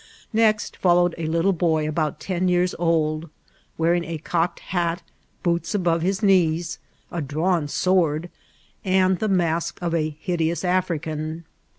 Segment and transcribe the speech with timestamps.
[0.33, 3.29] Next followed a little boy about ten years old,
[3.77, 5.03] wearing a cocked hat,
[5.43, 6.79] boots above his knees,
[7.11, 8.31] a drawn sword,
[8.83, 11.43] and the mask of a hideous African.